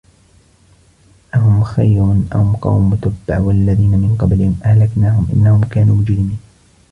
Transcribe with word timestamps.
أَهُمْ 1.35 1.63
خَيْرٌ 1.63 2.03
أَمْ 2.35 2.55
قَوْمُ 2.55 2.95
تُبَّعٍ 2.95 3.39
وَالَّذِينَ 3.39 3.89
مِنْ 3.91 4.17
قَبْلِهِمْ 4.19 4.59
أَهْلَكْنَاهُمْ 4.63 5.27
إِنَّهُمْ 5.33 5.63
كَانُوا 5.65 5.95
مُجْرِمِينَ 5.95 6.39